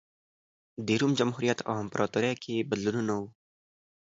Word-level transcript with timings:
د 0.85 0.87
روم 0.99 1.11
جمهوریت 1.19 1.59
او 1.69 1.73
امپراتورۍ 1.83 2.33
کې 2.43 2.67
بدلونونه 2.69 3.13
و 3.19 3.23